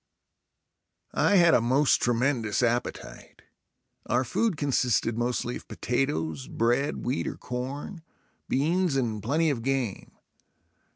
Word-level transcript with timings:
I 1.13 1.35
had 1.35 1.53
a 1.53 1.61
most 1.61 1.97
tremendous 2.01 2.63
appetite. 2.63 3.43
Our 4.07 4.23
food 4.23 4.57
consisted 4.57 5.15
mostly 5.15 5.55
of 5.57 5.67
potatoes, 5.67 6.47
bread, 6.47 7.05
wheat 7.05 7.27
or 7.27 7.37
corn, 7.37 8.01
beans 8.49 8.95
and 8.95 9.21
plenty 9.21 9.51
of 9.51 9.61
game. 9.61 10.11